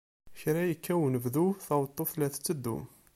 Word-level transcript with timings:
Kra 0.39 0.61
yekka 0.69 0.93
unebdu, 1.05 1.45
taweṭṭuft 1.65 2.15
la 2.19 2.27
tetteddu. 2.33 2.77